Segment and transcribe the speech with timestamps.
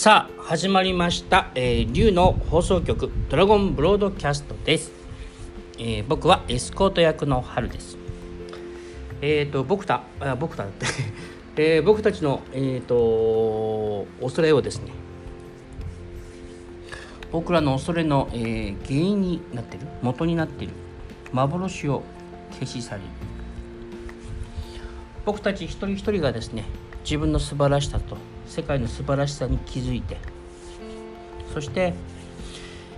[0.00, 4.92] さあ始まりました、えー、竜の放送局ドラゴンブロードキャストです、
[5.78, 7.98] えー僕はエスコート役の春です。
[9.20, 10.86] えっ、と僕たあ僕たって、
[11.76, 14.90] えー僕たちのえっ、と恐れをですね
[17.30, 20.72] 僕らの恐れの、えー原因になっている元になっている
[21.30, 22.04] 幻を
[22.52, 23.02] 消し去り
[25.26, 26.64] 僕たち一人一人がですね
[27.02, 30.16] 自分の素晴らしさと世界の素晴らしさに気づいて
[31.52, 31.94] そして、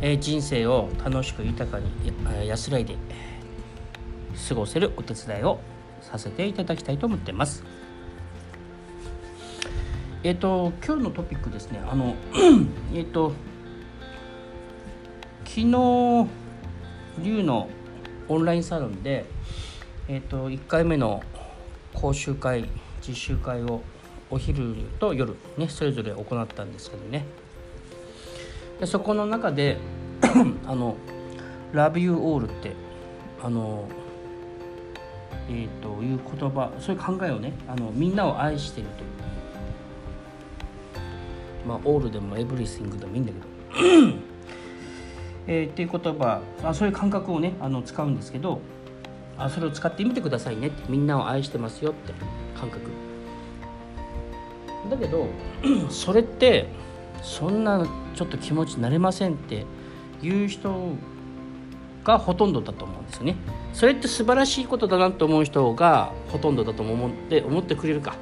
[0.00, 1.86] えー人生を楽しく豊かに
[2.46, 2.96] 安らいで
[4.48, 5.60] 過ごせるお手伝いを
[6.00, 7.64] させていただきたいと思ってます。
[10.24, 12.14] えっ、と今日のトピックですねあの
[12.94, 13.32] えっと
[15.44, 16.26] 昨日
[17.22, 17.68] 龍の
[18.28, 19.26] オンラインサロンで
[20.08, 21.22] えっ、と1回目の
[21.94, 22.68] 講習会
[23.08, 23.82] 実習会を
[24.30, 27.24] お昼と夜ねそれぞれ行ったんですけどね。
[28.78, 29.78] でそこの中で
[30.66, 30.96] あの
[31.72, 32.72] 「Love You All」って
[33.42, 33.88] あの
[35.50, 39.08] えー、という言葉そういう考えをねあのみんなを愛しているという。
[41.66, 43.48] まあ「オール」でも「エブリシング」でもいいんだけど。
[45.50, 48.60] えーっていう言葉あそういう感覚をねあの使うんですけど
[49.38, 52.12] あそれを使ってみてくださいねってみんなを愛してますよって
[52.58, 52.90] 感覚。
[54.90, 55.26] だけど
[55.90, 56.68] それって
[57.22, 59.64] そんなちょっと気持ちになれませんって
[60.22, 60.92] いう人
[62.04, 63.36] がほとんどだと思うんですよね。
[63.72, 68.14] それって素晴らしいことだなと思う人がほとんどだと思って思ってくれるか。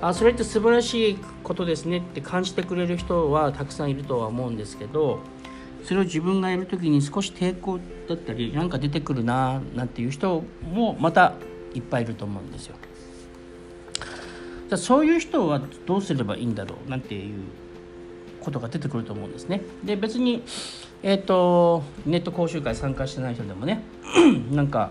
[0.00, 5.20] あそれって素晴らしいことですねって感じてくれる人はたくさんいるとは思うんですけど
[5.84, 11.34] それを自分がやる時に少し抵抗だったりなんか出てくるななんていう人もまた
[11.74, 12.76] いっぱいいると思うんですよ。
[14.68, 17.44] じゃあそういう人はどうすればいいんだろうなんていう
[18.40, 19.60] ことが出てくると思うんですね。
[19.84, 20.42] で別に、
[21.02, 23.82] えー、とネット講習会参加してない人でもね
[24.50, 24.90] なんか、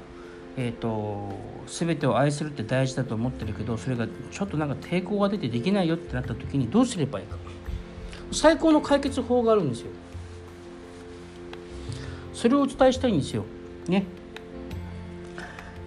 [0.58, 1.34] えー、と
[1.66, 7.38] 全てを愛するって大事だと思ってるけどそれがちょっとなんか抵抗が出てできないよってなった時にどうすればいいか
[8.32, 9.92] 最高の解決法があるんですよ。
[12.44, 13.46] それをお伝えしたいんですよ。
[13.88, 14.04] ね。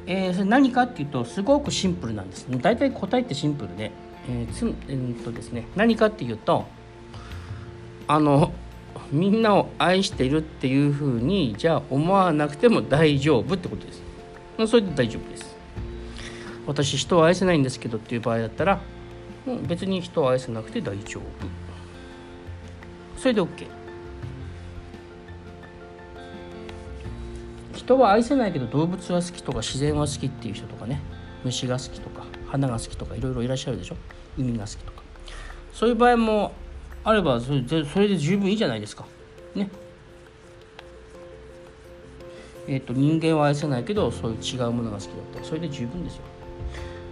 [0.06, 2.46] えーそれ何かっていうとすごくシンプルなんです。
[2.48, 3.90] 大体答えってシンプルで、
[4.26, 6.64] えーつえーっとですね、何かっていうと
[8.08, 8.54] あの
[9.12, 14.00] みんなを愛しているっていうふうにじゃあ思わなくても大丈夫ってことです。
[14.66, 15.54] それで大丈夫です。
[16.66, 18.80] 私人を愛せないんですけどっていう場合だったら
[19.44, 21.22] もう別に人を愛せなくて大丈夫。
[23.20, 23.85] それで OK。
[27.76, 31.00] 人は愛せないけど動物は好きとか自然は好きっていう人とかね。
[31.44, 33.96] 虫が好きとか花が好きとかいろいろいらっしゃるでしょ？
[34.36, 35.02] 海が好きとか。
[35.72, 36.52] そういう場合も
[37.04, 39.04] あればそれでそれで十分いいじゃないですか。
[39.54, 39.68] ね。
[42.66, 46.22] えっ、と人間は愛せないけどそういう違うものが好きだったらそれで十分ですよ。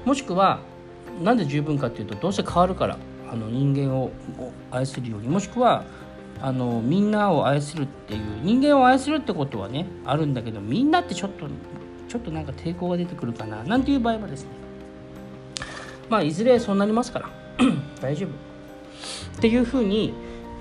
[0.05, 0.59] もしくは
[1.23, 2.99] なんで十分かっていうとどうせ変わるから
[3.31, 4.11] あの人間を
[4.73, 5.85] 愛するようにもしくは
[6.41, 11.47] あのみんなを愛するっていう人間を愛するってことはねあるんだけどみんなってちょっと
[12.09, 14.51] ちょっとなんか抵抗が出てくるかななんていう場合はですね。
[16.09, 17.31] まあいずれそうなりますから
[18.01, 18.31] 大丈夫。
[19.39, 20.13] っていうふうに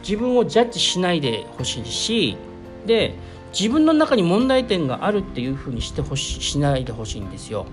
[0.01, 2.37] 自分をジャッジしないでほしいし
[2.85, 3.15] で
[3.57, 7.65] 自分の中に問題点があるっていうふうにしてほししないでほしいんですよ。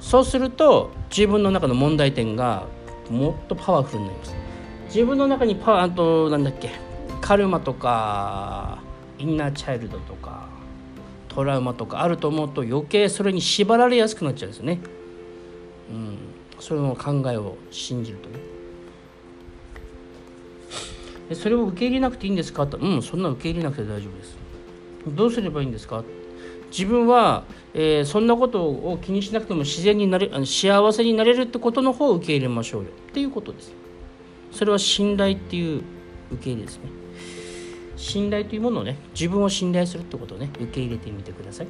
[0.00, 2.66] そうすると自分の中の問題点が
[3.10, 4.36] もっとパワフルになります。
[4.86, 6.70] 自分の中にパワーあとなんだっけ
[7.20, 8.78] カルマとか
[9.18, 10.48] インナーチャイルドとか
[11.28, 14.80] トラウマとかあると思うと余計それに縛られやすくなっちゃうんですね。
[15.90, 16.18] うん、
[16.58, 18.38] それの考えを信じるとね。
[21.34, 22.66] それを受け入れなくていいんですか？
[22.66, 24.36] とうんそんな受け入れなくて大丈夫です。
[25.08, 26.04] どうすればいいんですか？
[26.70, 27.44] 自分は、
[27.74, 33.72] えーそんなことを気にしなくても自然になれ幸せになれるってことの方を受け入れましょうよっていうことです。
[34.52, 35.82] それは信頼っていう
[36.30, 36.84] 受け入れですね。
[37.96, 41.66] 信頼というものをね自分を信頼するってことをね受け入れてみてください。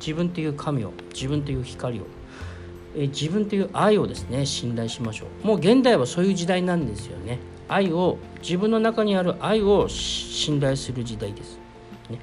[0.00, 2.04] 自分という神を自分という光を、
[2.96, 5.46] え自分という愛をですね信頼しましょう。
[5.46, 7.40] もう現代はそういう時代なんですよね。
[7.68, 11.58] 愛を自分の中にある愛を信頼する時代です、
[12.08, 12.18] ね、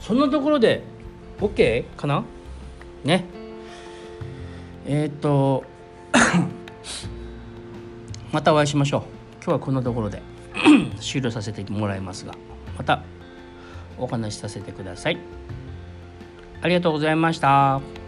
[0.00, 0.82] そんなところで
[1.38, 2.24] OK かな？
[3.04, 3.24] ね。
[4.84, 5.62] えーっと
[8.32, 9.21] またお会いしましょう。
[9.44, 10.22] 今日はこんなところで
[11.02, 12.34] 終了させてもらいますが
[12.78, 13.02] また
[13.98, 15.18] お話しさせてください
[16.60, 18.01] ありがとうございました。